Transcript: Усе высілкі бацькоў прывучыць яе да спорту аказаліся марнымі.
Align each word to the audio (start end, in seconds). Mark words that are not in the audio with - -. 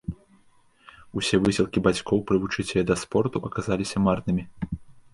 Усе 1.21 1.35
высілкі 1.45 1.83
бацькоў 1.89 2.25
прывучыць 2.33 2.69
яе 2.77 2.83
да 2.91 2.95
спорту 3.05 3.37
аказаліся 3.53 4.07
марнымі. 4.11 4.43